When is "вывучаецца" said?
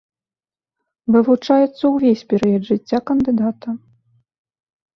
1.15-1.83